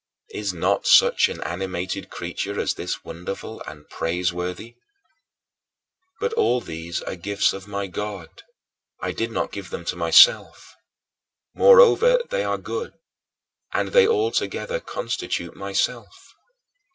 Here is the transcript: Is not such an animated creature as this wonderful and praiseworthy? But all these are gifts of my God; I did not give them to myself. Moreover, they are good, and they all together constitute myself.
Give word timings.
Is 0.31 0.51
not 0.51 0.87
such 0.87 1.29
an 1.29 1.41
animated 1.43 2.09
creature 2.09 2.59
as 2.59 2.73
this 2.73 3.03
wonderful 3.03 3.61
and 3.67 3.87
praiseworthy? 3.87 4.77
But 6.19 6.33
all 6.33 6.59
these 6.59 7.03
are 7.03 7.15
gifts 7.15 7.53
of 7.53 7.67
my 7.67 7.85
God; 7.85 8.41
I 8.99 9.11
did 9.11 9.29
not 9.31 9.51
give 9.51 9.69
them 9.69 9.85
to 9.85 9.95
myself. 9.95 10.75
Moreover, 11.53 12.19
they 12.31 12.43
are 12.43 12.57
good, 12.57 12.93
and 13.73 13.89
they 13.89 14.07
all 14.07 14.31
together 14.31 14.79
constitute 14.79 15.55
myself. 15.55 16.33